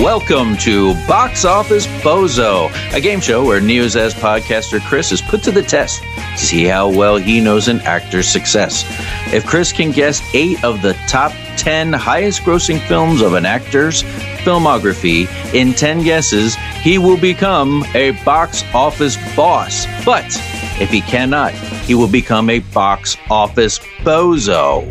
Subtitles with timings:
[0.00, 5.42] Welcome to Box Office Bozo, a game show where News as podcaster Chris is put
[5.44, 8.84] to the test to see how well he knows an actor's success.
[9.34, 14.02] If Chris can guess eight of the top 10 highest grossing films of an actor's
[14.42, 19.86] filmography in 10 guesses, he will become a box office boss.
[20.04, 20.26] But
[20.80, 24.90] if he cannot, he will become a box office bozo.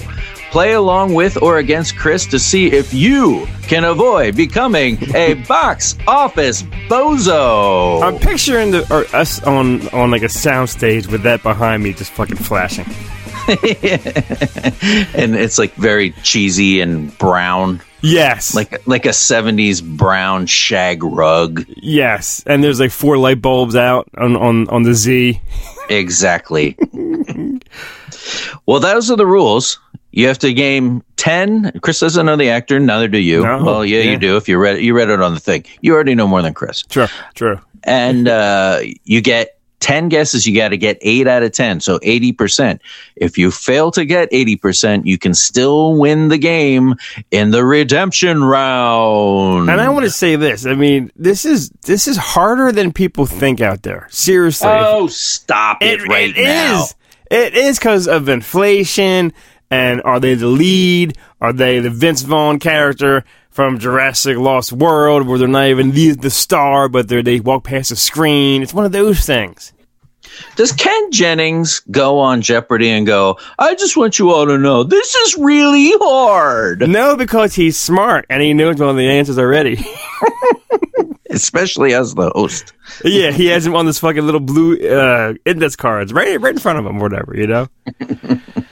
[0.52, 5.96] Play along with or against Chris to see if you can avoid becoming a box
[6.07, 8.04] office bozo.
[8.04, 12.11] I'm picturing the, or us on on like a soundstage with that behind me, just
[12.11, 12.86] fucking flashing.
[13.47, 21.65] and it's like very cheesy and brown, Yes, like like a '70s brown shag rug.
[21.78, 25.39] yes, and there's like four light bulbs out on on on the Z.
[25.89, 26.78] Exactly.
[28.65, 29.79] well, those are the rules.
[30.11, 31.79] You have to game ten.
[31.82, 33.44] Chris doesn't know the actor, neither do you.
[33.44, 34.11] No, well, yeah, yeah.
[34.11, 34.38] you do.
[34.38, 35.66] If you read it, you read it on the thing.
[35.81, 36.81] You already know more than Chris.
[36.84, 37.59] True, true.
[37.84, 41.98] and uh, you get 10 guesses you got to get 8 out of 10 so
[41.98, 42.80] 80%
[43.16, 46.94] if you fail to get 80% you can still win the game
[47.32, 50.67] in the redemption round And I want to say this.
[50.67, 54.08] I mean, this is this is harder than people think out there.
[54.12, 56.95] Seriously, oh stop it, right it now is.
[57.32, 59.34] It is because of inflation.
[59.72, 61.17] And are they the lead?
[61.39, 66.11] Are they the Vince Vaughn character from Jurassic Lost World, where they're not even the,
[66.11, 68.61] the star, but they they walk past the screen?
[68.61, 69.72] It's one of those things.
[70.55, 74.83] does ken jennings go on jeopardy and go i just want you all to know
[74.83, 79.83] this is really hard No, because he's smart and he knows all the answers already.
[81.31, 82.73] especially as the host
[83.05, 86.59] yeah, he has him on this fucking little blue uh, index cards right, right in
[86.59, 87.67] front of him, or whatever, you know.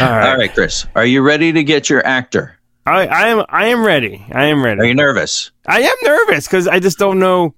[0.00, 2.52] all right, all right chris are you ready to get your actor
[2.88, 3.44] I, I am.
[3.48, 4.24] I am ready.
[4.30, 4.80] I am ready.
[4.80, 7.52] are you nervous I am nervous because I just don't know.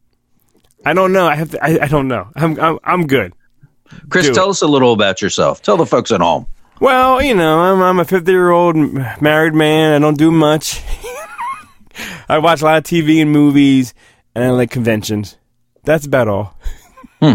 [0.87, 1.27] I don't know.
[1.27, 1.63] I have to.
[1.63, 2.29] I, I don't know.
[2.35, 2.59] I'm.
[2.59, 2.79] I'm.
[2.83, 3.35] I'm good.
[4.09, 4.35] chris Do it.
[4.35, 6.47] tell us a little about yourself tell the folks at home
[6.81, 7.83] Well, you know, I'm.
[7.83, 8.77] I'm a 50 year old
[9.21, 9.93] married man.
[9.93, 10.81] I don't do much.
[12.29, 13.93] I watch a lot of TV and movies,
[14.35, 15.37] and I like conventions.
[15.85, 16.59] That's about all.
[17.21, 17.35] Hmm.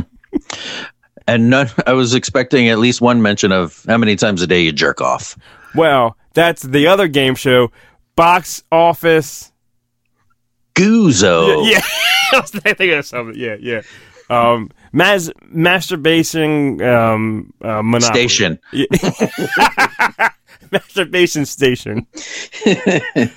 [1.28, 4.62] And none, I was expecting at least one mention of how many times a day
[4.62, 5.38] you jerk off.
[5.76, 7.72] Well, that's the other game show,
[8.16, 9.52] Box Office.
[10.76, 11.64] Goozo.
[11.72, 11.82] Yeah,
[12.34, 13.36] I was thinking of something.
[13.40, 13.82] Yeah, yeah.
[14.30, 18.28] Um, mas- masturbation um, uh, monopoly.
[18.28, 18.60] Station.
[20.72, 22.08] masturbation station.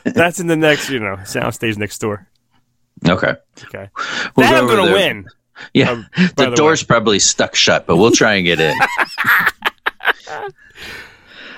[0.05, 2.27] That's in the next, you know, sound stage next door.
[3.07, 3.35] Okay.
[3.65, 3.91] Okay,
[4.37, 4.95] We'll that I'm gonna there.
[4.95, 5.27] win.
[5.75, 5.91] Yeah.
[5.91, 8.75] Um, the the door's probably stuck shut, but we'll try and get in.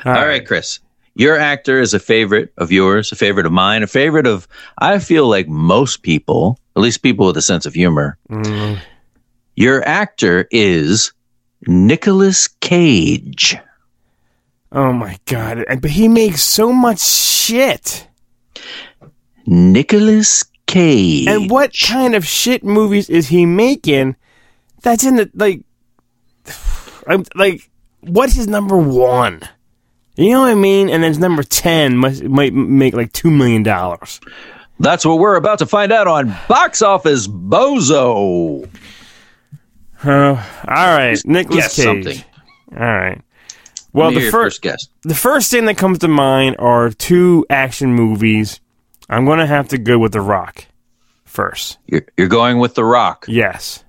[0.05, 0.81] All right, Chris.
[1.15, 4.47] Your actor is a favorite of yours, a favorite of mine, a favorite of,
[4.79, 8.17] I feel like most people, at least people with a sense of humor.
[8.31, 8.79] Mm,
[9.57, 11.13] Your actor is
[11.67, 13.57] Nicolas Cage.
[14.71, 15.65] oh my god!
[15.83, 18.07] But he makes so much shit.
[19.45, 21.27] Nicolas Cage.
[21.27, 24.15] And what kind of shit movies is he making?
[24.83, 25.63] That's in the like,
[27.09, 27.69] I'm like,
[28.01, 29.41] what's his number one?
[30.17, 30.89] You know what I mean?
[30.91, 34.21] And then his number ten must might make like two million dollars.
[34.79, 38.69] That's what we're about to find out on Box Office Bozo.
[40.05, 40.37] Uh, all
[40.67, 41.85] right, Nicolas Cage.
[41.85, 42.25] something.
[42.73, 43.21] All right.
[43.93, 44.87] Well, the first guess.
[45.03, 48.61] the first thing that comes to mind are two action movies.
[49.09, 50.67] I'm gonna have to go with The Rock
[51.25, 51.79] first.
[51.87, 53.25] You're, you're going with The Rock.
[53.29, 53.85] Yes.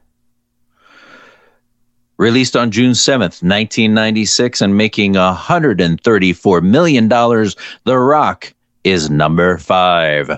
[2.17, 7.07] Released on June 7th, 1996, and making $134 million.
[7.07, 8.53] The Rock
[8.83, 10.29] is number five.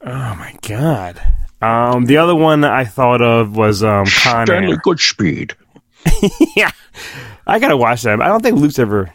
[0.00, 1.20] Oh my god.
[1.60, 4.78] Um, the other one I thought of was um, Con Stanley Air.
[4.78, 5.54] Goodspeed.
[6.56, 6.70] yeah,
[7.46, 8.20] I gotta watch that.
[8.20, 9.12] I don't think Luke's ever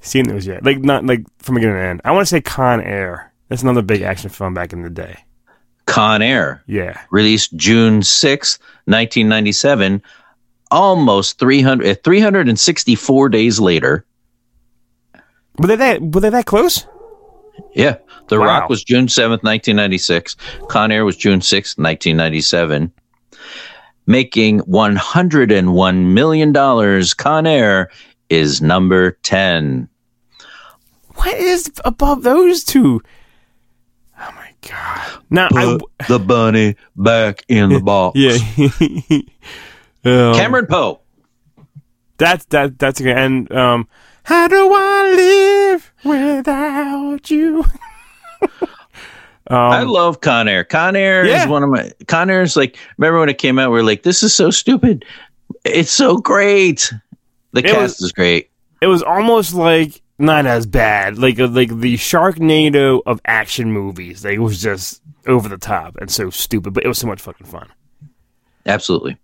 [0.00, 0.64] seen those yet.
[0.64, 2.00] Like not like from beginning to end.
[2.04, 3.29] I want to say Con Air.
[3.50, 5.18] That's another big action film back in the day.
[5.86, 6.62] Con Air.
[6.66, 7.00] Yeah.
[7.10, 10.02] Released June 6th, 1997.
[10.70, 14.06] Almost 300, uh, 364 days later.
[15.58, 16.00] Were they that?
[16.00, 16.86] Were they that close?
[17.74, 17.96] Yeah.
[18.28, 18.46] The Wow.
[18.46, 20.36] Rock was June 7th, 1996.
[20.68, 22.92] Con Air was June 6th, 1997.
[24.06, 27.04] Making $101 million.
[27.16, 27.90] Con Air
[28.28, 29.88] is number 10.
[31.16, 33.02] What is above those two?
[34.62, 35.22] My god!
[35.30, 38.18] Now I Put the bunny back in the box.
[38.18, 38.38] yeah.
[40.02, 41.00] Um, Cameron Poe.
[42.16, 42.78] That's that.
[42.78, 43.18] That's good.
[43.18, 43.86] And um,
[44.22, 47.64] how do I live without you?
[49.48, 50.64] I love Con Air.
[50.64, 51.42] Con Air Yeah.
[51.42, 53.82] is one of my Con Air is like remember when it came out, we are
[53.82, 55.04] like, this is so stupid.
[55.66, 56.92] It's so great.
[57.52, 58.50] The It cast was- is great.
[58.80, 64.24] it was almost like not as bad, like uh, like the Sharknado of action movies.
[64.24, 67.20] Like, it was just over the top and so stupid, but it was so much
[67.20, 67.68] fucking fun.
[68.66, 69.16] Absolutely.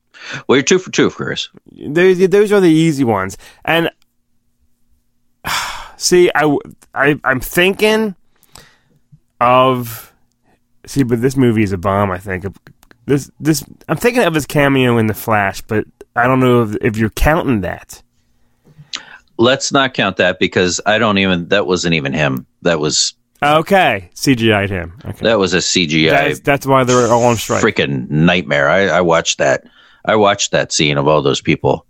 [0.47, 1.49] Well, you're two for two, Chris.
[1.73, 3.91] Those those are the easy ones, and
[5.97, 6.57] see, I,
[6.95, 8.15] I I'm thinking
[9.41, 10.13] of
[10.87, 12.11] see, but this movie is a bomb.
[12.11, 12.47] I think
[13.05, 15.85] this this I'm thinking of his cameo in the Flash, but
[16.15, 18.03] I don't know if, if you're counting that.
[19.39, 22.47] Let's not count that because I don't even that wasn't even him.
[22.63, 24.99] That was Okay, CGI'd him.
[25.05, 27.63] Okay, that was a CGI that's, that's why they're all on strike.
[27.63, 28.69] freaking nightmare.
[28.71, 29.65] I, I watched that.
[30.07, 31.85] I watched that scene of all those people.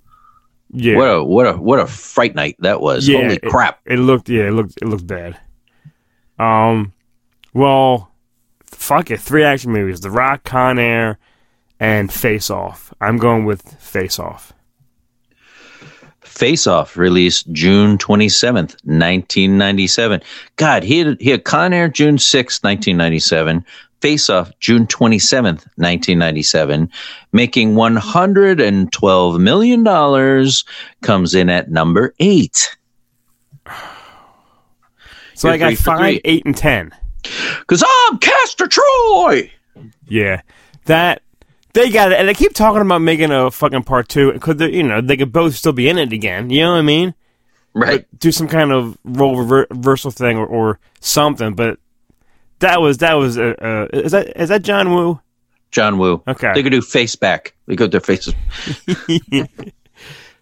[0.73, 3.07] yeah, What a what a what a fright night that was.
[3.07, 3.79] Yeah, Holy it- crap.
[3.87, 5.39] It looked yeah, it looked it looked bad.
[6.39, 6.93] Um
[7.55, 8.11] well
[8.65, 9.21] fuck it.
[9.21, 10.01] Three action movies.
[10.01, 11.19] The Rock, Con Air,
[11.79, 12.93] and Face Off.
[13.01, 14.53] I'm going with Face Off.
[16.37, 20.21] Face Off released June 27th, 1997.
[20.57, 23.65] God, he had, he had Con Air June 6th, 1997.
[24.03, 26.91] Face Off June 27th, 1997,
[27.33, 30.53] making $112 million,
[31.01, 32.77] comes in at number eight.
[35.35, 36.93] So You're I got five, eight, and ten.
[37.59, 39.53] Because I'm Castor Troy.
[40.09, 40.41] Yeah.
[40.87, 41.21] That
[41.77, 44.33] they got it and they keep talking about making a fucking part two.
[44.41, 46.51] Could they you know, they could both still be in it again.
[46.51, 47.15] You know what I mean?
[47.75, 48.07] Right.
[48.19, 51.55] do some kind of role rever- reversal thing or, or something.
[51.55, 51.79] But
[52.61, 55.21] that was that was uh, uh, is that is that John Woo?
[55.71, 56.23] John Woo.
[56.27, 56.53] Okay.
[56.55, 57.55] They could do face back.
[57.67, 58.35] They could their faces.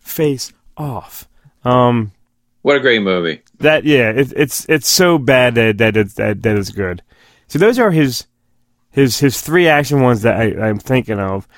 [0.01, 1.29] Face off.
[1.65, 2.13] Um,
[2.63, 3.43] What a great movie.
[3.59, 7.03] that yeah, it, it's it's so bad that that it's that that is good.
[7.49, 8.27] So those are his
[8.95, 11.49] his his three action ones that I, I'm thinking of.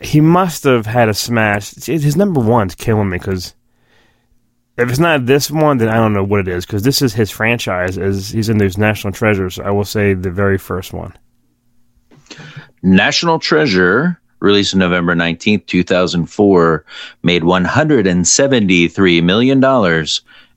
[0.00, 1.74] He must have had a smash.
[1.74, 3.54] His number one's killing me because
[4.78, 6.64] if it's not this one, then I don't know what it is.
[6.64, 7.98] Because this is his franchise.
[7.98, 11.12] As he's in those National Treasures, I will say the very first one.
[12.82, 16.84] National Treasure, released in November 19th, 2004,
[17.24, 19.64] made $173 million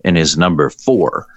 [0.05, 1.27] and is number four.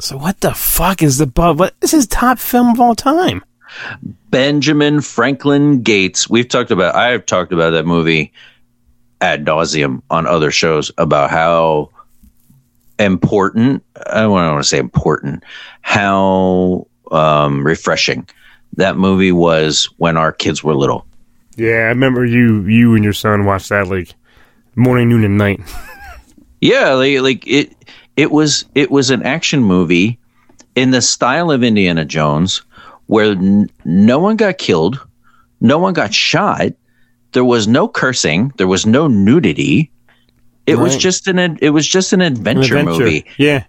[0.00, 3.44] So what the fuck is the bu- what is his top film of all time?
[4.30, 6.28] Benjamin Franklin Gates.
[6.28, 8.32] We've talked about, I've talked about that movie
[9.20, 11.90] ad nauseum on other shows about how
[12.98, 15.44] important, I don't want to say important,
[15.82, 18.28] how um, refreshing
[18.76, 21.06] that movie was when our kids were little.
[21.56, 24.14] Yeah, I remember you you and your son watched that like
[24.76, 25.60] morning, noon, and night.
[26.62, 27.74] Yeah, like, like it
[28.16, 30.18] it was it was an action movie
[30.74, 32.62] in the style of Indiana Jones
[33.10, 35.04] where n- no one got killed,
[35.60, 36.68] no one got shot,
[37.32, 39.90] there was no cursing, there was no nudity.
[40.64, 43.24] It was just an it was just an An adventure, movie.
[43.36, 43.64] Yeah.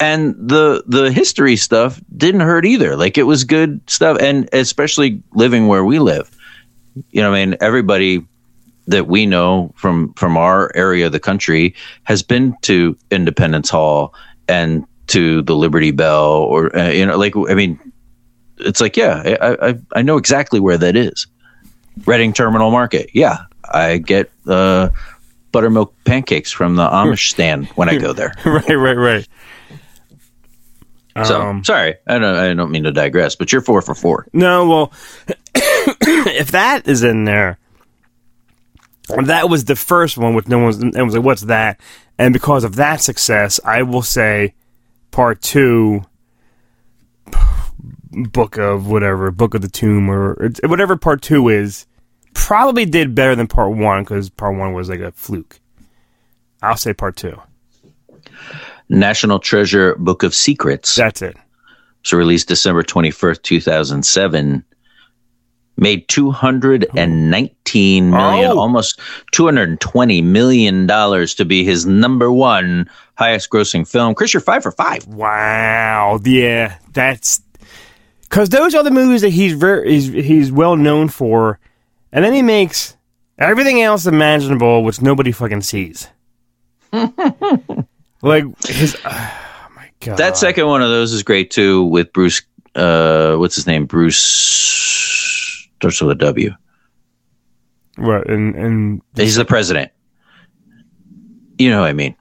[0.00, 2.96] And the the history stuff didn't hurt either.
[2.96, 6.28] Like it was good stuff and especially living where we live.
[7.12, 8.26] You know, I mean everybody
[8.88, 14.12] that we know from from our area of the country has been to Independence Hall
[14.48, 17.78] and to the Liberty Bell, or uh, you know, like I mean,
[18.58, 21.26] it's like yeah, I, I I know exactly where that is.
[22.06, 24.88] Reading Terminal Market, yeah, I get uh,
[25.52, 28.34] buttermilk pancakes from the Amish stand when I go there.
[28.44, 29.28] right, right, right.
[31.24, 34.26] So Um, sorry, I don't I don't mean to digress, but you're four for four.
[34.32, 34.92] No, well,
[35.56, 37.58] if that is in there,
[39.24, 40.78] that was the first one, which no one's.
[40.78, 41.80] And was like, "What's that?"
[42.18, 44.54] And because of that success, I will say,
[45.12, 46.04] part two,
[48.14, 51.86] book of whatever, book of the tomb, or, whatever part two is,
[52.34, 55.60] probably did better than part one because part one was like a fluke.
[56.62, 57.40] I'll say part two.
[58.88, 60.94] National Treasure Book of Secrets.
[60.94, 61.36] That's it.
[62.02, 64.64] So released December 21st, 2007.
[65.76, 68.58] Made 219 million, Oh.
[68.60, 69.00] almost
[69.32, 74.14] 220 million dollars to be his number one highest grossing film.
[74.14, 75.04] Chris, you're five for five.
[75.08, 76.20] Wow.
[76.24, 77.42] Yeah, that's
[78.34, 81.60] because those are the movies that he's very he's, he's well known for,
[82.10, 82.96] and then he makes
[83.38, 86.08] everything else imaginable, which nobody fucking sees.
[88.22, 90.16] like his, oh my god.
[90.16, 92.42] That second one of those is great too with Bruce,
[92.74, 93.86] uh, what's his name?
[93.86, 94.18] Bruce,
[95.76, 96.50] starts with a W.
[97.98, 99.92] what and and He's the president.
[101.56, 102.16] You know what I mean?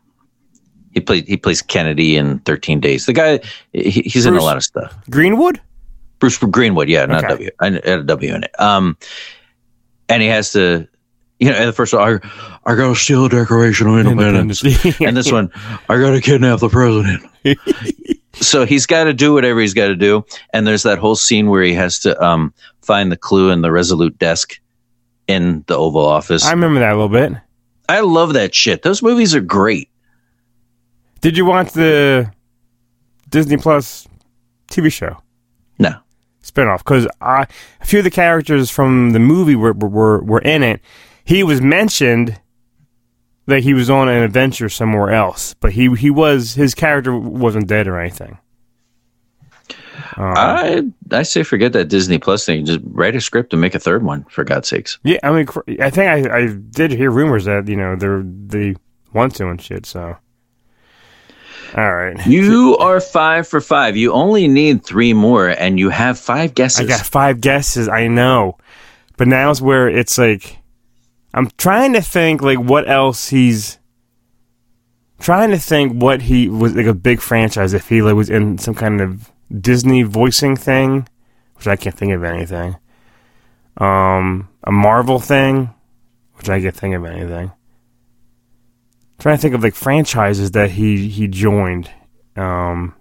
[0.92, 3.08] He played, he plays Kennedy in 13 Days.
[3.08, 3.40] The guy,
[3.72, 4.96] he, he's in a lot of stuff.
[5.10, 5.60] Greenwood.
[6.24, 7.34] Bruce Greenwood, yeah, not Okay.
[7.34, 7.50] W.
[7.60, 8.60] I had a W in it.
[8.60, 8.98] Um,
[10.08, 10.88] and he has to,
[11.40, 14.64] you know, and the first one, I, I got to steal Declaration of Independence.
[15.02, 15.52] and this one,
[15.90, 17.30] I got to kidnap the president.
[18.34, 20.26] so he's got to do whatever he's got to do.
[20.54, 23.72] And there's that whole scene where he has to um, find the clue in the
[23.72, 24.60] Resolute desk
[25.28, 26.46] in the Oval Office.
[26.46, 27.34] I remember that a little bit.
[27.90, 28.82] I love that shit.
[28.84, 29.90] Those movies are great.
[31.20, 32.32] Did you watch the
[33.30, 34.08] Disney Plus
[34.70, 35.22] TV show
[35.80, 35.96] No.
[36.44, 36.80] Spinoff?
[36.80, 37.48] Because a
[37.84, 40.82] few of the characters from the movie were, were were in it.
[41.26, 42.40] He was mentioned
[43.46, 47.68] that he was on an adventure somewhere else, but he he was his character wasn't
[47.68, 48.38] dead or anything.
[50.18, 52.66] Um, I I say forget that Disney Plus thing.
[52.66, 55.00] Just write a script and make a third one, for God's sakes.
[55.04, 55.48] yeah, I mean,
[55.80, 58.76] I think I, I did hear rumors that you know they're they
[59.14, 59.86] want to and shit.
[59.86, 60.18] So,
[61.76, 63.98] all right, You are five for five.
[63.98, 66.82] You only need three more, and you have five guesses.
[66.82, 67.88] I got five guesses.
[67.88, 68.58] I know,
[69.18, 70.60] but now it's where it's like
[71.34, 73.80] I'm trying to think like what else he's
[75.20, 78.58] trying to think what he was like a big franchise if he like, was in
[78.58, 81.08] some kind of Disney voicing thing,
[81.56, 82.76] which I can't think of anything.
[83.78, 85.74] Um, a Marvel thing,
[86.36, 87.52] which I can't think of anything.
[89.20, 91.90] Trying to think of like franchises that he he joined.
[92.36, 92.96] Um,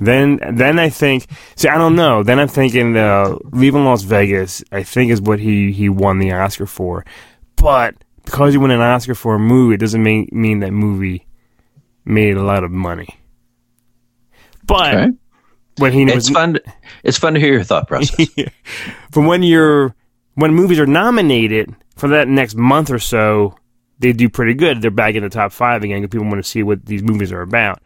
[0.00, 1.26] then then I think
[1.56, 2.22] see I don't know.
[2.22, 4.64] Then I'm thinking uh, leaving Las Vegas.
[4.72, 7.04] I think is what he he won the Oscar for,
[7.56, 11.26] but because you win an Oscar for a movie, it doesn't mean mean that movie
[12.04, 13.18] made a lot of money.
[14.66, 15.10] But Okay.
[15.78, 16.54] when he It's was fun.
[16.54, 16.62] To,
[17.04, 18.26] it's fun to hear your thought process.
[19.12, 19.94] from when you're
[20.34, 23.54] when movies are nominated for that next month or so,
[24.02, 24.82] they do pretty good.
[24.82, 27.32] They're back in the top five again because people want to see what these movies
[27.32, 27.80] are about.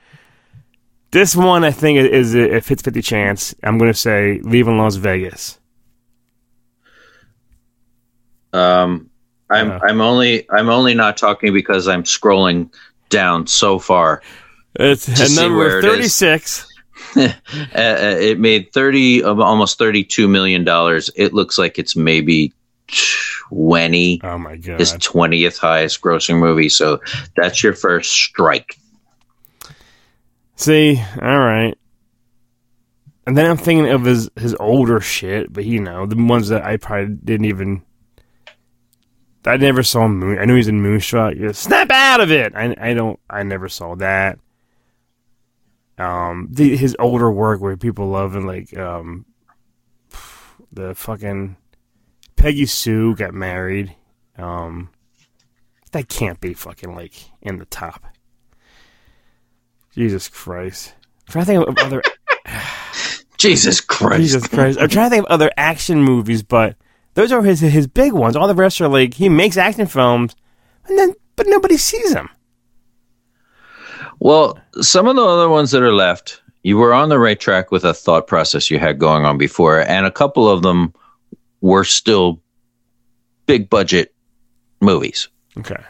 [1.13, 3.55] This one, I think, is a 50-50 chance.
[3.63, 5.59] I'm going to say Leaving Las Vegas.
[8.53, 9.11] um,
[9.49, 9.71] I'm.
[9.71, 12.73] I'm only I'm only not talking because I'm scrolling
[13.11, 14.23] down so far.
[14.75, 16.19] It's a number it is.
[16.19, 16.73] 36.
[17.17, 17.33] Uh,
[17.75, 21.09] uh, it made thirty of almost thirty two million dollars.
[21.17, 22.53] It looks like it's maybe
[23.49, 24.21] twenty.
[24.23, 24.81] Oh, my God.
[24.81, 26.69] His twentieth highest grossing movie.
[26.69, 27.01] So
[27.37, 28.77] that's your first strike.
[30.57, 31.77] See, all right.
[33.27, 36.65] And then I'm thinking of his his older shit, but you know the ones that
[36.65, 37.83] I probably didn't even.
[39.45, 40.39] I never saw Moon.
[40.39, 41.35] I knew he's in Moonstruck.
[41.37, 42.55] Yeah, Snap out of it!
[42.55, 43.19] I I don't.
[43.29, 44.39] I never saw that.
[45.99, 49.25] Um, the, his older work where people love and like um,
[50.73, 51.57] the fucking
[52.37, 53.95] Peggy Sue got married.
[54.37, 54.91] Um,
[55.93, 58.05] that can't be fucking like in the top.
[59.95, 60.95] Jesus Christ.
[61.29, 62.03] I'm trying to think of other
[63.39, 64.21] Jesus Christ.
[64.21, 64.79] Jesus Christ.
[64.79, 66.77] I'm trying to think of other action movies, but
[67.15, 68.37] those are his his big ones.
[68.37, 70.37] All the rest are like he makes action films,
[70.87, 72.29] and then but nobody sees him.
[74.19, 77.71] Well, some of the other ones that are left, you were on the right track
[77.71, 80.93] with a thought process you had going on before, and a couple of them
[81.67, 82.41] were still
[83.47, 84.15] big budget
[84.81, 85.29] movies.
[85.59, 85.83] Okay.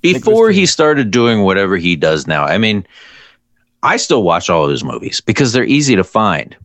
[0.00, 2.44] Before he started doing whatever he does now.
[2.44, 2.86] I mean,
[3.82, 6.56] I still watch all of his movies because they're easy to find.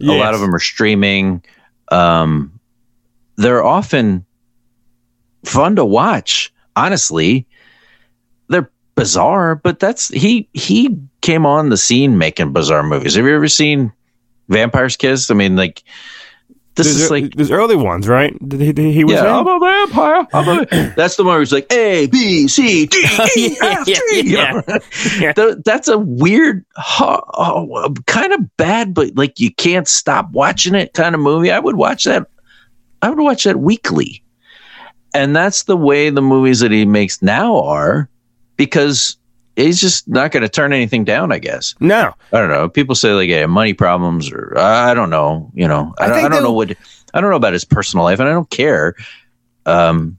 [0.00, 1.44] A lot of them are streaming.
[1.92, 2.58] Um,
[3.36, 4.26] they're often
[5.44, 6.52] fun to watch.
[6.74, 7.46] Honestly,
[8.48, 13.14] they're bizarre, but that's he he came on the scene making bizarre movies.
[13.14, 13.92] Have you ever seen
[14.48, 15.30] Vampire's Kiss?
[15.30, 15.84] I mean, like
[16.74, 18.34] this There's, is like there's early ones, right?
[18.50, 19.56] He, he was yeah, I'm in?
[19.56, 20.26] a vampire.
[20.32, 22.98] I'm a, that's the one where he's like A B C D
[23.36, 23.94] E F G.
[24.32, 24.62] Yeah,
[25.20, 25.32] yeah.
[25.32, 30.74] Th- That's a weird, ho- oh, kind of bad, but like you can't stop watching
[30.74, 31.50] it kind of movie.
[31.50, 32.26] I would watch that.
[33.02, 34.22] I would watch that weekly,
[35.12, 38.08] and that's the way the movies that he makes now are,
[38.56, 39.18] because
[39.56, 41.32] he's just not going to turn anything down.
[41.32, 42.68] I guess No, I don't know.
[42.68, 45.50] People say like yeah, money problems, or I don't know.
[45.54, 46.74] You know, I, I don't, I don't know what
[47.14, 48.94] I don't know about his personal life, and I don't care.
[49.66, 50.18] Um,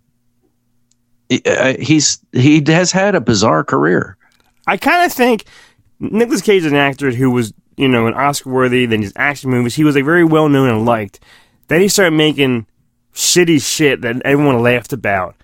[1.45, 4.17] uh, he's he has had a bizarre career.
[4.67, 5.45] I kind of think
[5.99, 9.49] Nicolas Cage is an actor who was, you know, an Oscar worthy, then his action
[9.49, 9.75] movies.
[9.75, 11.19] He was like very well known and liked.
[11.67, 12.67] Then he started making
[13.13, 15.35] shitty shit that everyone laughed about,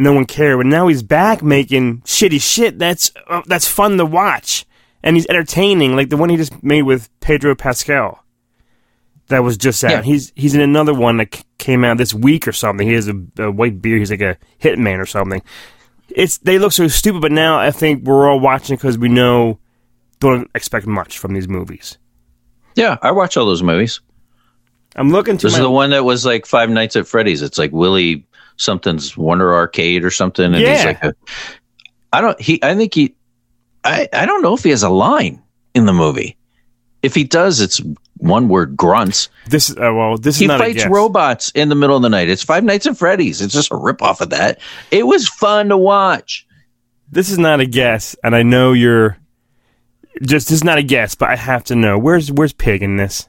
[0.00, 0.58] and no one cared.
[0.58, 4.66] But now he's back making shitty shit that's uh, that's fun to watch,
[5.02, 8.24] and he's entertaining, like the one he just made with Pedro Pascal.
[9.28, 9.90] That was just out.
[9.90, 10.02] Yeah.
[10.02, 12.86] He's he's in another one that c- came out this week or something.
[12.86, 14.00] He has a, a white beard.
[14.00, 15.42] He's like a hitman or something
[16.14, 19.58] it's they look so stupid, but now I think we're all watching because we know
[20.18, 21.98] don't expect much from these movies.
[22.74, 24.00] Yeah, I watch all those movies.
[24.96, 27.42] I'm looking to This my, is the one that was like Five Nights at Freddy's.
[27.42, 28.26] It's like Willie
[28.60, 30.84] something's Wonder Arcade or something, and he's Yeah.
[30.84, 31.14] like a.
[32.12, 32.40] I don't.
[32.40, 32.62] He.
[32.62, 33.14] I think he.
[33.84, 34.08] I.
[34.12, 35.42] I don't know if he has a line
[35.74, 36.36] in the movie.
[37.02, 37.80] If he does, it's
[38.18, 39.28] one word grunts.
[39.48, 39.70] this.
[39.70, 42.28] Uh, well, this is He not a fights robots in the middle of the night.
[42.28, 43.40] It's Five Nights at Freddy's.
[43.40, 44.60] It's just a rip off of that.
[44.90, 46.46] It was fun to watch.
[47.10, 49.16] This is not a guess, and I know you're.
[50.22, 52.96] Just this is not a guess, but I have to know where's where's Pig in
[52.96, 53.28] this.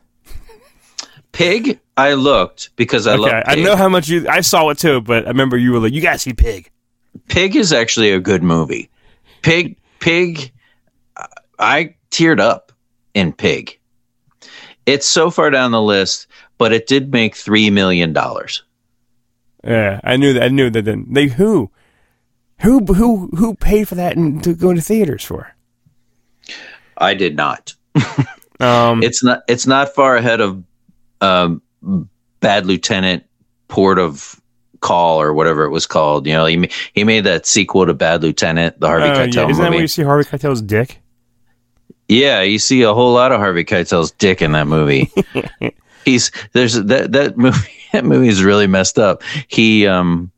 [1.31, 1.79] Pig.
[1.97, 3.29] I looked because I love.
[3.31, 4.27] Okay, I know how much you.
[4.27, 6.71] I saw it too, but I remember you were like, "You gotta see Pig."
[7.27, 8.89] Pig is actually a good movie.
[9.41, 10.51] Pig, Pig,
[11.59, 12.71] I teared up
[13.13, 13.77] in Pig.
[14.85, 18.63] It's so far down the list, but it did make three million dollars.
[19.63, 20.43] Yeah, I knew that.
[20.43, 20.85] I knew that.
[20.85, 21.69] Then they who,
[22.61, 25.53] who, who, who paid for that and to go to theaters for?
[26.97, 27.75] I did not.
[28.61, 29.41] Um, It's not.
[29.47, 30.63] It's not far ahead of
[31.19, 31.63] um,
[32.39, 33.23] Bad Lieutenant,
[33.67, 34.39] Port of
[34.79, 36.25] Call, or whatever it was called.
[36.25, 39.49] You know, he he made that sequel to Bad Lieutenant, the Harvey oh, Keitel yeah.
[39.49, 40.99] Isn't that where you see Harvey Keitel's dick?
[42.07, 45.11] Yeah, you see a whole lot of Harvey Keitel's dick in that movie.
[46.05, 49.23] He's there's that that movie that movie is really messed up.
[49.47, 50.31] He um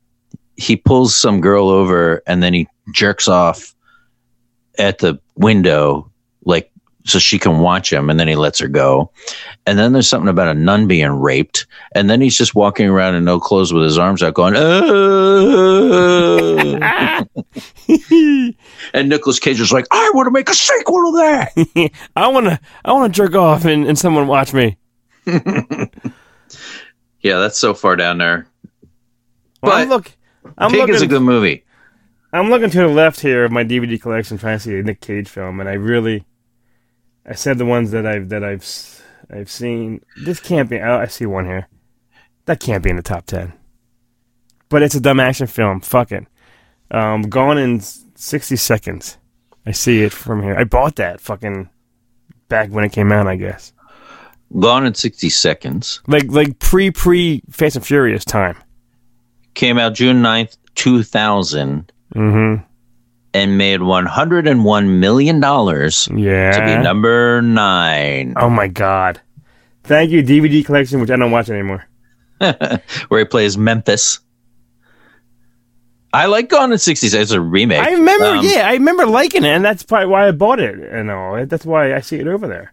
[0.56, 3.74] he pulls some girl over and then he jerks off
[4.78, 6.10] at the window
[6.44, 6.70] like
[7.04, 9.10] so she can watch him and then he lets her go.
[9.66, 13.14] And then there's something about a nun being raped and then he's just walking around
[13.14, 14.54] in no clothes with his arms out going
[16.82, 17.24] "Ah."
[18.94, 21.90] and Nicolas Cage is like I want to make a sequel to that.
[22.16, 24.76] I wanna, I wanna jerk off and, and someone watch me.
[27.24, 28.46] Yeah, that's so far down there.
[29.62, 30.12] Well, I'm But look,
[30.58, 31.64] I'm Pig looking, is a good movie.
[32.34, 35.00] I'm looking to the left here of my DVD collection, trying to see a Nick
[35.00, 36.26] Cage film, and I really,
[37.26, 40.02] I said the ones that I've that I've I've seen.
[40.24, 40.78] This can't be.
[40.80, 41.68] Oh, I see one here.
[42.46, 43.52] That can't be in the top ten.
[44.68, 45.80] But it's a dumb action film.
[45.80, 46.26] Fuck it.
[46.90, 49.16] Um, gone in sixty seconds.
[49.66, 50.54] I see it from here.
[50.56, 51.70] I bought that fucking
[52.48, 53.26] back when it came out.
[53.26, 53.72] I guess
[54.60, 58.56] Gone in 60 Seconds like like pre pre Fast and Furious time.
[59.54, 62.62] came out June 9th, 2000, Mm-hmm.
[63.34, 66.52] And made $101 million yeah.
[66.52, 69.20] to be number nine, oh my god.
[69.82, 71.84] Thank you, DVD collection, which I don't watch anymore.
[72.38, 74.20] where he plays Memphis.
[76.14, 77.30] I like Gone in 60 Seconds.
[77.30, 77.84] It's a remake.
[77.84, 80.78] I remember, Um, yeah, I remember liking it, and that's probably why I bought it.
[80.78, 82.72] And all that's why I see it over there.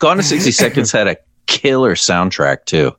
[0.00, 2.92] Gone in 60 Seconds had a killer soundtrack, too.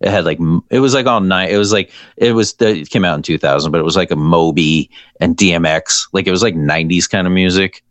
[0.00, 0.38] It had like
[0.70, 1.50] it was like all night.
[1.50, 4.16] It was like it was it came out in 2000, but it was like a
[4.16, 6.08] Moby and DMX.
[6.12, 7.84] Like it was like 90s kind of music.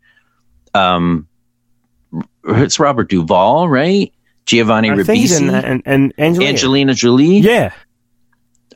[0.74, 1.28] Um,
[2.44, 4.12] it's Robert Duvall, right?
[4.46, 6.50] Giovanni I think he's in Ribisi, that, and, and Angelina.
[6.50, 7.38] Angelina Jolie.
[7.38, 7.72] Yeah,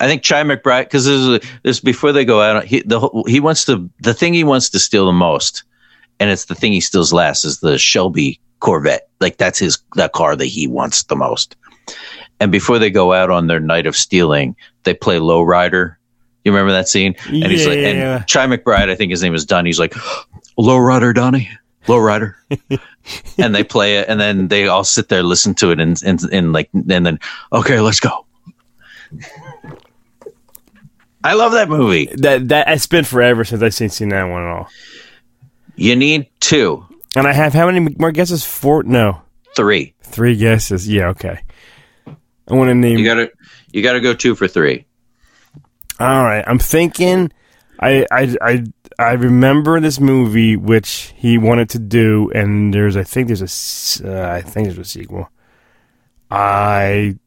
[0.01, 2.65] I think Chi McBride because this is this before they go out.
[2.65, 5.65] He the he wants to the thing he wants to steal the most,
[6.21, 9.09] and it's the thing he steals last is the Shelby Corvette.
[9.21, 11.57] Like that's his that car that he wants the most.
[12.41, 15.97] And before they go out on their night of stealing, they play Lowrider.
[16.45, 17.15] You remember that scene?
[17.27, 18.17] And he's like, Yeah.
[18.19, 19.65] and Chi McBride, I think his name is Don.
[19.65, 19.95] He's like,
[20.59, 21.49] Low Lowrider, Donnie,
[21.87, 22.35] Lowrider.
[23.39, 26.21] and they play it, and then they all sit there, listen to it, and and,
[26.33, 27.19] and like, and then
[27.53, 28.27] okay, let's go.
[31.23, 32.07] I love that movie.
[32.17, 34.69] that that it's been forever since I've seen seen that one at all.
[35.77, 36.85] You need two,
[37.17, 38.45] And I have how many more guesses?
[38.45, 38.83] Four?
[38.85, 39.23] No,
[39.57, 39.95] three.
[40.03, 40.89] three guesses.
[40.89, 41.41] Yeah, okay.
[42.49, 42.99] I want to name.
[42.99, 43.31] You gotta,
[43.73, 44.87] you gotta go two for three.
[46.01, 47.33] All right, I'm thinking.
[47.81, 48.65] I I I
[48.99, 54.09] I remember this movie which he wanted to do, and there's I think there's a
[54.09, 55.29] uh, I think there's a sequel.
[56.31, 57.19] I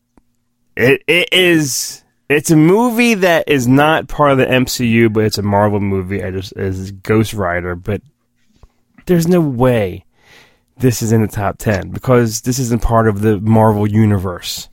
[0.75, 5.38] it it is it's a movie that is not part of the MCU, but it's
[5.38, 6.23] a Marvel movie.
[6.23, 8.01] I just is Ghost Rider, but
[9.06, 10.06] there's no way
[10.77, 14.69] this is in the top ten because this isn't part of the Marvel universe.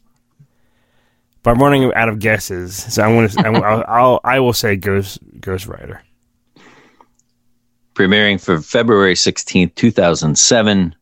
[1.45, 3.47] But I'm running out of guesses, so I want to.
[3.47, 6.03] I'll, I'll I will say Ghost Ghost Rider.
[7.95, 10.95] Premiering for February sixteenth, two thousand seven.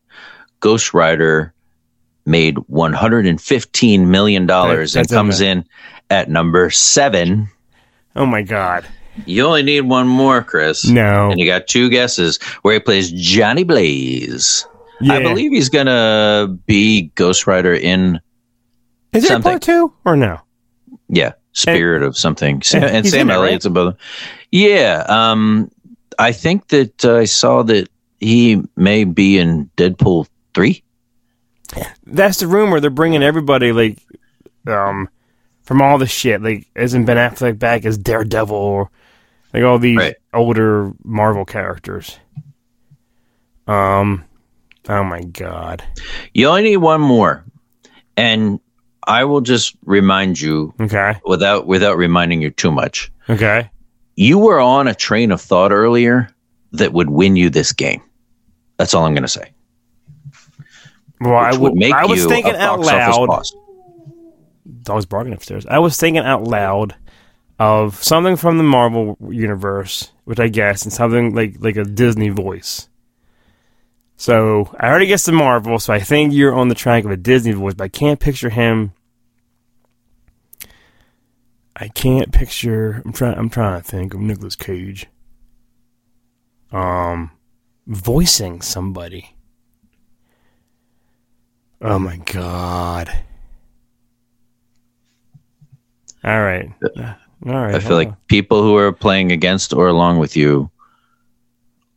[0.59, 1.53] Ghost Rider
[2.25, 5.65] made one hundred and fifteen million dollars and comes in
[6.09, 7.47] at number seven.
[8.15, 8.85] Oh my god!
[9.25, 10.85] You only need one more, Chris.
[10.85, 14.67] No, And you got two guesses where he plays Johnny Blaze.
[15.01, 15.13] yeah.
[15.13, 18.19] I believe he's gonna be Ghost Rider in
[19.13, 20.39] is a part two or no?
[21.09, 22.61] yeah, Spirit of something.
[22.61, 23.39] Sam, and and Sam it, right?
[23.39, 23.95] Elliott's above.
[24.51, 25.69] Yeah, um,
[26.17, 30.83] I think that uh, I saw that he may be in Deadpool three.
[32.05, 32.79] That's the rumor.
[32.79, 33.97] They're bringing everybody like
[34.67, 35.09] um,
[35.63, 36.41] from all the shit.
[36.41, 38.89] Like, isn't Ben Affleck back as Daredevil or
[39.53, 40.15] like all these Right.
[40.33, 42.17] older Marvel characters?
[43.67, 44.25] Um,
[44.89, 45.83] oh my god.
[46.33, 47.43] You only need one more,
[48.17, 48.59] and
[49.07, 53.11] I will just remind you Okay, without without reminding you too much.
[53.29, 53.69] okay.
[54.15, 56.29] You were on a train of thought earlier
[56.71, 58.01] that would win you this game.
[58.77, 59.51] That's all I'm going to say.
[61.19, 61.69] Well, I Which would.
[61.71, 63.43] would make I was you thinking out loud.
[64.83, 65.65] Dog's barking upstairs.
[65.65, 66.95] I was thinking out loud
[67.59, 72.29] of something from the Marvel universe, which I guess, and something like like a Disney
[72.29, 72.89] voice.
[74.15, 77.17] So I already guessed the Marvel, so I think you're on the track of a
[77.17, 78.93] Disney voice, but I can't picture him.
[81.75, 83.01] I can't picture.
[83.03, 83.37] I'm trying.
[83.37, 85.07] I'm trying to think of Nicolas Cage.
[86.71, 87.31] Um,
[87.87, 89.35] voicing somebody.
[91.81, 93.11] Oh my god.
[96.23, 96.71] All right.
[96.97, 97.75] All right.
[97.75, 100.71] I feel like people who are playing against or along with you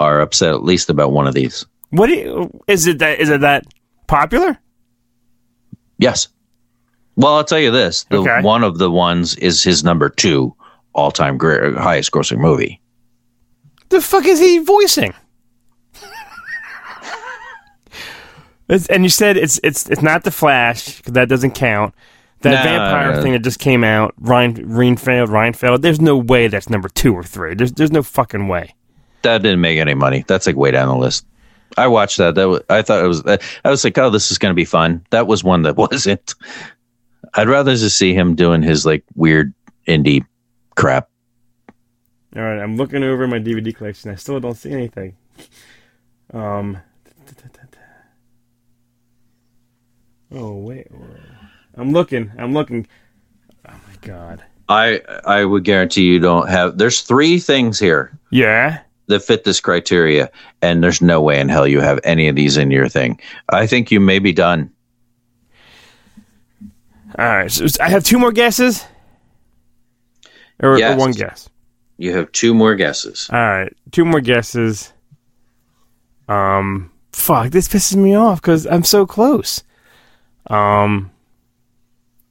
[0.00, 1.64] are upset at least about one of these.
[1.90, 3.64] What do you, is it that is it that
[4.06, 4.58] popular?
[5.98, 6.28] Yes.
[7.16, 8.40] Well, I'll tell you this: the Okay.
[8.42, 10.54] one of the ones is his number two
[10.92, 12.80] all-time great, highest grossing movie.
[13.90, 15.14] The fuck is he voicing?
[18.68, 21.94] It's, and you said it's it's it's not the Flash because that doesn't count.
[22.40, 23.22] That No, vampire no.
[23.22, 25.82] thing that just came out, Ryan Renfield, Renfield.
[25.82, 27.54] There's no way that's number two or three.
[27.54, 28.74] There's there's no fucking way.
[29.22, 30.24] That didn't make any money.
[30.26, 31.24] That's like way down the list.
[31.76, 32.34] I watched that.
[32.34, 33.22] That was, I thought it was.
[33.64, 35.04] I was like, oh, this is going to be fun.
[35.10, 36.34] That was one that wasn't.
[37.34, 39.52] I'd rather just see him doing his like weird
[39.86, 40.24] indie
[40.74, 41.08] crap.
[42.34, 44.10] All right, I'm looking over my DVD collection.
[44.10, 45.16] I still don't see anything.
[46.32, 46.78] Um.
[50.32, 50.88] Oh wait,
[51.76, 52.32] I'm looking.
[52.36, 52.86] I'm looking.
[53.68, 54.44] Oh my god.
[54.68, 56.78] I I would guarantee you don't have.
[56.78, 58.80] There's three things here Yeah.
[59.08, 60.30] That fit this criteria,
[60.62, 63.20] and there's no way in hell you have any of these in your thing.
[63.48, 64.72] I think you may be done.
[67.18, 67.50] All right.
[67.50, 68.84] So I have two more guesses.
[70.62, 71.48] Or, or one guess.
[71.98, 73.28] You have two more guesses.
[73.32, 74.92] All right, two more guesses.
[76.28, 79.62] Um, fuck, this pisses me off because I'm so close.
[80.48, 81.10] Um,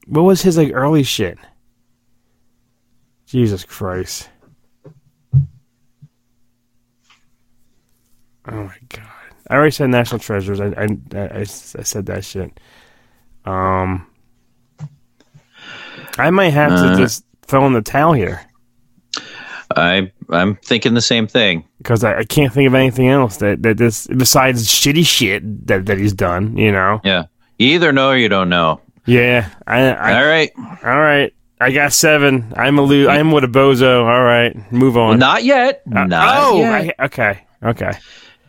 [0.06, 1.38] what was his like early shit?
[3.26, 4.28] Jesus Christ!
[8.48, 9.02] Oh my god!
[9.50, 10.60] I already said National Treasures.
[10.60, 12.58] I I, I, I said that shit.
[13.44, 14.06] Um,
[16.18, 16.96] I might have to Uh.
[16.96, 18.40] just throw in the towel here.
[19.74, 21.64] I I'm thinking the same thing.
[21.78, 25.86] because I, I can't think of anything else that, that this besides shitty shit that,
[25.86, 26.56] that he's done.
[26.56, 27.00] You know?
[27.04, 27.24] Yeah.
[27.58, 28.80] You either know or you don't know.
[29.06, 29.48] Yeah.
[29.66, 30.50] I, I All right.
[30.84, 31.32] all right.
[31.60, 32.52] I got seven.
[32.56, 34.04] I'm a lo- I'm with a bozo.
[34.04, 35.18] All right, move on.
[35.18, 35.82] Not yet.
[35.90, 36.94] Uh, Not oh, yet.
[36.98, 37.92] I, okay, okay.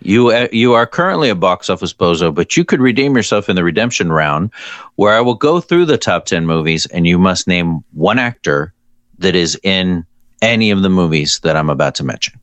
[0.02, 3.56] You uh, you are currently a box office bozo, but you could redeem yourself in
[3.56, 4.52] the redemption round,
[4.96, 8.74] where I will go through the top ten movies, and you must name one actor
[9.20, 10.06] that is in
[10.42, 12.40] any of the movies that I'm about to mention.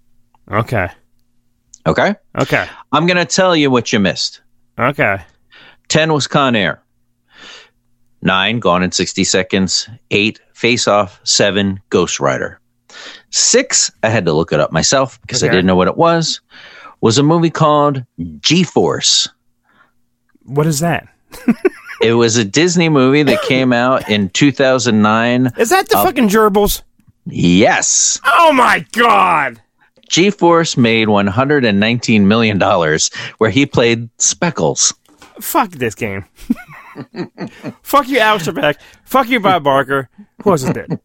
[0.51, 0.89] Okay,
[1.87, 4.41] Okay, okay, I'm going to tell you what you missed.
[4.79, 5.19] okay.
[5.89, 6.83] Ten was Con Air.
[8.23, 9.89] Nine, Gone in 60 Seconds.
[10.11, 11.21] Eight, Face Off.
[11.25, 12.59] Seven, Ghost Rider.
[13.31, 16.41] Six, I had to look it up myself because I didn't know what it was,
[17.05, 18.03] was a movie called
[18.41, 19.29] G Force.
[20.45, 21.07] What is that?
[22.01, 25.53] It was a Disney movie that came out in 2009.
[25.59, 26.83] Is that the uh, fucking gerbils?
[27.27, 28.21] Yes.
[28.25, 29.61] Oh my god!
[30.09, 32.59] G Force made $119 million
[33.37, 34.95] where he played Speckles.
[35.41, 36.25] Fuck this game.
[37.83, 38.77] Fuck you, Alex Trebek.
[39.05, 40.09] Fuck you, Bob Barker.
[40.43, 40.99] Who else is dead?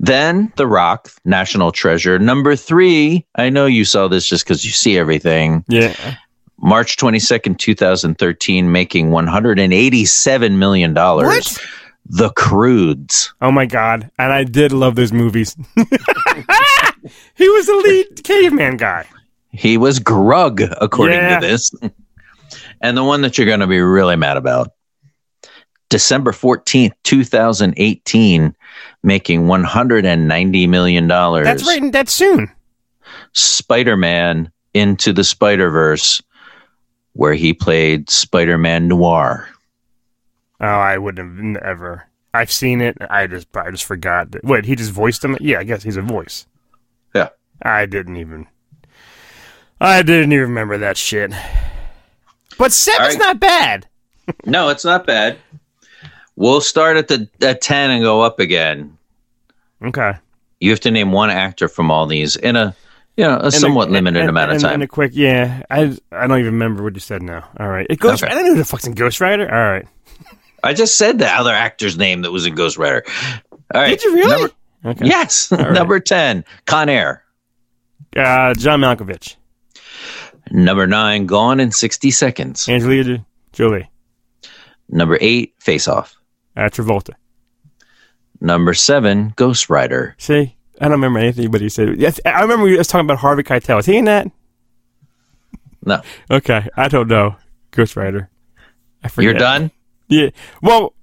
[0.00, 2.18] Then The Rock, National Treasure.
[2.18, 5.64] Number three, I know you saw this just because you see everything.
[5.68, 6.16] Yeah.
[6.58, 10.94] March 22nd, 2013, making $187 million.
[10.94, 11.58] What?
[12.06, 13.32] The Croods.
[13.40, 14.10] Oh my god!
[14.18, 15.56] And I did love those movies.
[17.34, 19.06] he was the lead caveman guy.
[19.52, 21.40] He was Grug, according Yeah.
[21.40, 21.70] to this.
[22.82, 24.72] and the one that you're going to be really mad about
[25.94, 28.56] December 14th, 2018,
[29.04, 31.06] making $190 million.
[31.06, 31.92] That's right.
[31.92, 32.50] That's soon.
[33.32, 36.20] Spider Man Into the Spider Verse,
[37.12, 39.48] where he played Spider Man Noir.
[40.60, 42.08] Oh, I wouldn't have ever.
[42.34, 42.96] I've seen it.
[43.08, 44.32] I just, I just forgot.
[44.32, 45.36] That, wait, he just voiced him.
[45.40, 46.48] Yeah, I guess he's a voice.
[47.14, 47.28] Yeah.
[47.62, 48.48] I didn't even.
[49.80, 51.30] I didn't even remember that shit.
[52.58, 53.20] But seven's right.
[53.20, 53.86] not bad.
[54.44, 55.38] No, it's not bad.
[56.36, 58.96] We'll start at the at ten and go up again.
[59.82, 60.14] Okay.
[60.60, 62.74] You have to name one actor from all these in a
[63.16, 64.74] you know a somewhat a- limited in- amount of in- time.
[64.74, 65.62] In a quick, yeah.
[65.70, 67.48] I I don't even remember what you said now.
[67.60, 67.86] All right.
[67.90, 68.22] It goes.
[68.22, 68.30] Okay.
[68.32, 69.44] I don't know who the fuck's in Ghost Rider.
[69.52, 69.86] All right.
[70.64, 73.04] I just said the other actor's name that was in Ghost Rider.
[73.74, 73.90] All right.
[73.90, 74.30] Did you really?
[74.40, 74.54] Number-
[74.86, 75.06] okay.
[75.06, 75.52] yes.
[75.52, 75.72] right.
[75.72, 77.22] Number ten, Con Air.
[78.16, 79.34] Uh, John Malkovich,
[80.50, 82.68] Number nine, Gone in sixty seconds.
[82.68, 83.90] Angelina Jolie,
[84.88, 86.16] Number eight, Face Off.
[86.56, 87.14] Uh, Travolta.
[88.40, 90.14] Number seven, Ghost Rider.
[90.18, 91.96] See, I don't remember anything but he said.
[91.98, 93.78] Yes, I remember we was talking about Harvey Keitel.
[93.78, 94.26] Is he in that?
[95.86, 97.36] No, Okay, I don't know.
[97.70, 98.30] Ghost Rider.
[99.02, 99.24] I forget.
[99.24, 99.70] you're done.
[100.08, 100.30] Yeah.
[100.62, 100.94] Well,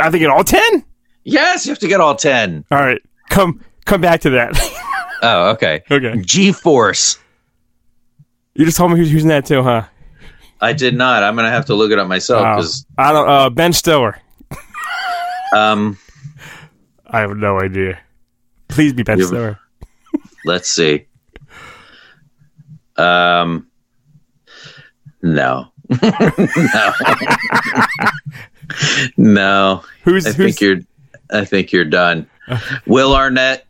[0.00, 0.84] I think it all ten.
[1.24, 2.64] Yes, you have to get all ten.
[2.70, 4.56] All right, come come back to that.
[5.20, 5.82] Oh, okay.
[5.90, 6.22] okay.
[6.22, 7.18] G Force.
[8.54, 9.82] You just told me who's, who's in that too, huh?
[10.60, 11.22] I did not.
[11.22, 13.28] I'm gonna have to look it up myself Oh, because I don't.
[13.28, 14.18] Uh, Ben Stiller.
[15.56, 15.96] um,
[17.06, 17.98] I have no idea.
[18.68, 19.58] Please be Ben Stiller.
[20.44, 21.06] let's see.
[22.96, 23.68] Um,
[25.22, 25.68] no,
[26.02, 26.92] no,
[29.16, 29.84] no.
[30.04, 30.78] Who's I who's think you're.
[31.30, 32.26] I think you're done.
[32.86, 33.66] Will Arnett,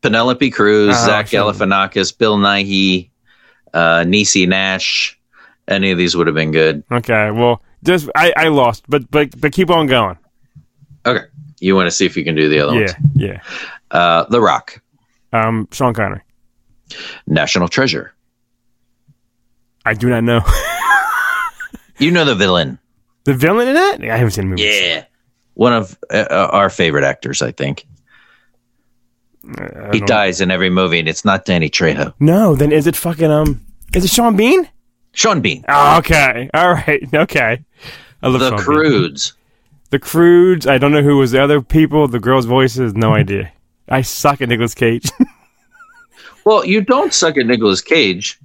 [0.00, 1.26] Penelope Cruz, Oh, Zach.
[1.26, 3.10] Galifianakis, Bill Nighy,
[3.74, 5.18] uh, Niecy Nash.
[5.68, 6.84] Any of these would have been good.
[6.92, 7.30] okay?
[7.30, 10.18] Well, just I, I lost, but but but keep on going.
[11.06, 11.24] Okay,
[11.60, 12.94] you want to see if you can do the other Yeah, ones?
[13.14, 13.40] yeah.
[13.90, 14.80] Uh, the Rock,
[15.32, 16.22] Um, Sean Connery.
[17.26, 18.12] National Treasure.
[19.86, 20.40] I do not know
[21.98, 22.78] You know the villain.
[23.24, 24.02] the villain in that.
[24.02, 24.62] I haven't seen the movie.
[24.64, 25.04] Yeah,
[25.54, 27.86] one of uh, uh, our favorite actors, I think.
[29.58, 32.14] I He dies in every movie, and it's not Danny Trejo.
[32.18, 33.60] No, then is it fucking um?
[33.94, 34.68] Is it Sean Bean?
[35.14, 37.62] Sean Bean, Oh, okay, all right, okay.
[38.22, 38.64] I love The Sean Bean.
[38.64, 39.32] Croods.
[39.90, 40.66] The Croods.
[40.66, 42.08] I don't know who was the other people.
[42.08, 42.94] The girls' voices.
[42.94, 43.52] No idea.
[43.88, 45.08] I suck at Nicolas Cage.
[46.44, 48.38] Well, you don't suck at Nicolas Cage.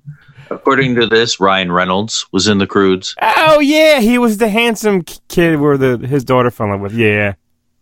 [0.50, 3.14] According to this, Ryan Reynolds was in The Croods.
[3.22, 6.94] oh yeah, he was the handsome kid where the his daughter fell in love with.
[6.94, 7.34] Yeah,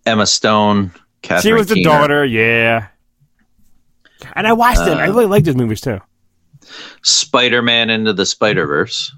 [0.07, 0.91] Emma Stone.
[1.21, 1.89] Catherine she was the Keener.
[1.89, 2.25] daughter.
[2.25, 2.87] Yeah.
[4.33, 4.97] And I watched it.
[4.97, 5.99] I Uh, really liked those movies too.
[7.01, 9.13] Spider Man into the Spider Verse.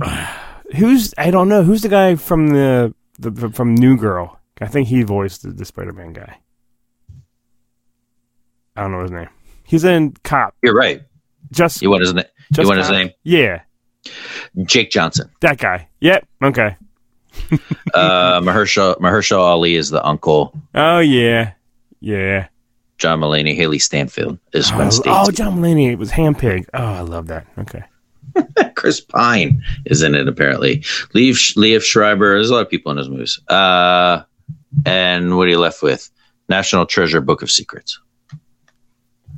[0.76, 1.62] Who's I don't know.
[1.62, 4.38] Who's the guy from the, the from New Girl?
[4.60, 6.38] I think he voiced the, the Spider Man guy.
[8.76, 9.28] I don't know his name.
[9.64, 10.54] He's in Cop.
[10.62, 11.02] You're right.
[11.50, 12.24] Just You want his name?
[12.56, 13.10] You want his name?
[13.22, 13.62] Yeah,
[14.64, 15.30] Jake Johnson.
[15.40, 15.88] that guy.
[16.00, 16.26] Yep.
[16.42, 16.76] Okay.
[17.94, 20.54] Uh, Mahershala, Mahershala Ali is the uncle.
[20.74, 21.52] Oh yeah,
[22.00, 22.48] yeah.
[23.02, 25.10] John Mulaney, Hailee Steinfeld is Oh, Stacy.
[25.12, 25.90] oh, John Mulaney.
[25.90, 26.66] It was Handpig.
[26.72, 27.48] Oh, I love that.
[27.58, 27.82] Okay.
[28.76, 30.78] Chris Pine is in it apparently.
[31.12, 32.34] Liev Liev Schreiber.
[32.34, 33.40] There's a lot of people in his movies.
[33.48, 34.22] Uh,
[34.86, 36.08] and what are you left with?
[36.48, 37.98] National Treasure: Book of Secrets.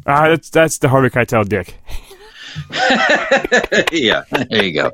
[0.06, 1.74] Ah, that's that's the Harvey Keitel dick.
[3.92, 4.92] yeah, there you go.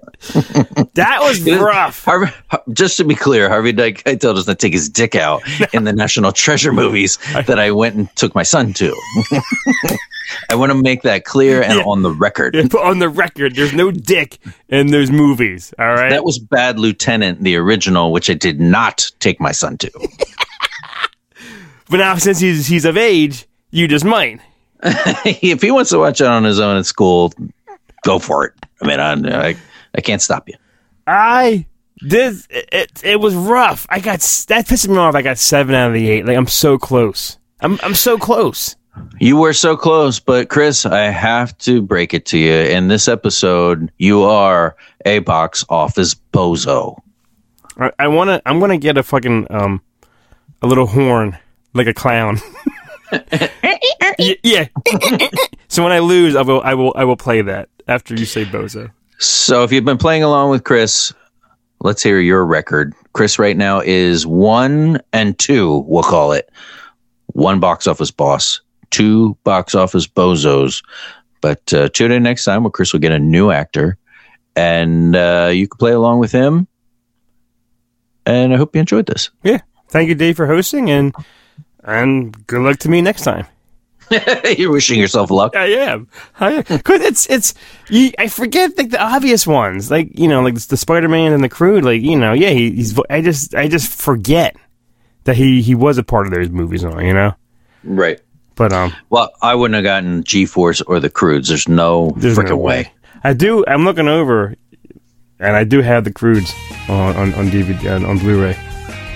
[0.95, 2.05] That was rough.
[2.05, 2.33] Harvey,
[2.73, 5.43] just to be clear, Harvey Dike Keitel does not to take his dick out
[5.75, 8.95] in the National Treasure movies that I went and took my son to.
[10.51, 11.85] I want to make that clear and Yeah.
[11.85, 12.55] on the record.
[12.55, 15.75] Yeah, on the record, there's no dick in those movies.
[15.79, 16.11] All right.
[16.11, 19.91] That was Bad Lieutenant, the original, which I did not take my son to.
[21.89, 24.41] but now since he's he's of age, you just might.
[25.25, 27.33] if he wants to watch it on his own at school,
[28.05, 28.55] go for it.
[28.83, 29.57] I mean, I, I,
[29.95, 30.55] I can't stop you.
[31.07, 31.67] I
[32.01, 33.87] this it, it was rough.
[33.91, 35.15] I got that pissed me off.
[35.15, 36.27] I got seven out of the eight.
[36.27, 37.39] Like I'm so close.
[37.61, 38.77] I'm I'm so close.
[39.19, 42.53] You were so close, but Chris, I have to break it to you.
[42.53, 46.99] In this episode, you are a box office bozo.
[47.79, 49.83] I, I wanna I'm gonna get a fucking um
[50.63, 51.39] a little horn
[51.75, 52.39] like a clown.
[54.43, 54.69] Yeah.
[55.69, 58.45] so when I lose, I will I will I will play that after you say
[58.45, 58.91] bozo.
[59.19, 61.13] So if you've been playing along with Chris,
[61.81, 62.95] let's hear your record.
[63.13, 66.51] Chris right now is one and two, we'll call it.
[67.29, 70.83] One box office boss, two box office bozos.
[71.41, 73.97] But uh, tune in next time where Chris will get a new actor
[74.57, 76.67] and uh, you can play along with him.
[78.27, 79.31] And I hope you enjoyed this.
[79.43, 79.61] Yeah.
[79.89, 81.15] Thank you, Dave, for hosting and
[81.85, 83.47] and good luck to me next time.
[84.59, 85.55] You're wishing yourself luck.
[85.55, 86.09] I am.
[86.41, 86.65] I am.
[86.81, 87.55] Cause it's it's
[87.89, 91.45] you, I forget like the obvious ones, like you know, like the Spider Man and
[91.45, 91.81] the Crew.
[91.81, 92.99] Like you know, yeah, he, he's.
[93.09, 94.57] I just I just forget
[95.25, 97.01] that he he was a part of those movies and all.
[97.03, 97.35] You know,
[97.85, 98.21] Right.
[98.57, 101.47] but um, Well, I wouldn't have gotten G Force or the Croods.
[101.49, 102.83] There's no there's freaking no way.
[102.83, 102.93] way.
[103.23, 103.65] I do.
[103.69, 104.57] I'm looking over,
[105.39, 106.53] and I do have the Croods
[106.89, 108.57] on on, on DVD on, on Blu-ray.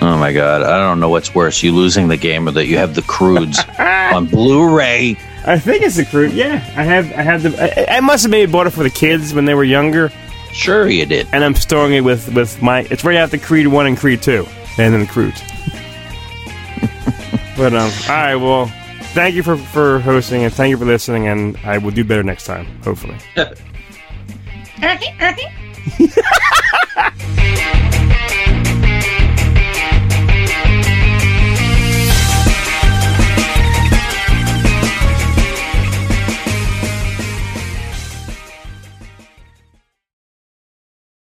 [0.07, 2.77] Oh my god, I don't know what's worse, you losing the game or that you
[2.77, 5.17] have the Croods on Blu-ray.
[5.47, 6.31] I think it's the Crude.
[6.31, 7.11] Yeah, I have.
[7.11, 7.89] I have the.
[7.91, 10.11] I, I must have maybe bought it for the kids when they were younger,
[10.53, 11.27] Sure you did.
[11.31, 12.81] and I'm storing it with with my.
[12.91, 14.45] It's right after Creed One and Creed Two,
[14.77, 15.41] and then the Croods.
[17.57, 18.35] but um, all right.
[18.35, 18.67] Well,
[19.15, 22.21] thank you for for hosting and thank you for listening, and I will do better
[22.21, 23.17] next time, hopefully.